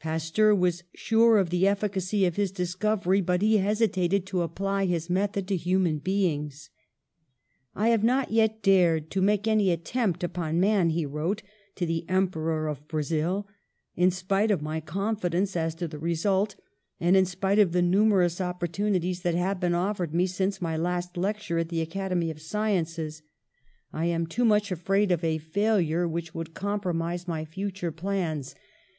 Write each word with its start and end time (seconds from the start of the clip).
Pasteur 0.00 0.54
was 0.54 0.82
sure 0.94 1.36
of 1.36 1.50
the 1.50 1.68
efficacy 1.68 2.24
of 2.24 2.36
his 2.36 2.50
dis 2.50 2.74
covery, 2.74 3.22
but 3.22 3.42
he 3.42 3.58
hesitated 3.58 4.24
to 4.24 4.40
apply 4.40 4.86
his 4.86 5.10
method 5.10 5.46
to 5.48 5.56
human 5.58 5.98
beings. 5.98 6.70
^'1 7.76 7.88
have 7.90 8.02
not 8.02 8.30
yet 8.30 8.62
dared 8.62 9.10
to 9.10 9.20
make 9.20 9.46
any 9.46 9.70
attempt 9.70 10.24
upon 10.24 10.58
man," 10.58 10.88
he 10.88 11.04
wrote 11.04 11.42
to 11.74 11.84
the 11.84 12.06
Emperor 12.08 12.66
of 12.66 12.88
Bra 12.88 13.02
zil, 13.02 13.46
"in 13.94 14.10
spite 14.10 14.50
of 14.50 14.62
my 14.62 14.80
confidence 14.80 15.54
as 15.54 15.74
to 15.74 15.86
the 15.86 15.98
result, 15.98 16.56
and 16.98 17.14
in 17.14 17.26
spite 17.26 17.58
of 17.58 17.72
the 17.72 17.82
numerous 17.82 18.40
opportunities 18.40 19.20
that 19.20 19.34
have 19.34 19.60
been 19.60 19.74
offered 19.74 20.14
me 20.14 20.26
since 20.26 20.62
my 20.62 20.78
last 20.78 21.14
lecture 21.18 21.58
at 21.58 21.68
the 21.68 21.82
Academy 21.82 22.30
of 22.30 22.40
Sciences. 22.40 23.20
I 23.92 24.06
am 24.06 24.26
too 24.26 24.46
much 24.46 24.70
168 24.70 24.70
PASTEUR 24.70 24.82
afraid 24.82 25.12
of 25.12 25.22
a 25.22 25.44
failure, 25.52 26.08
which 26.08 26.34
may 26.34 26.44
compromise 26.44 27.28
my 27.28 27.44
future 27.44 27.92
plans. 27.92 28.54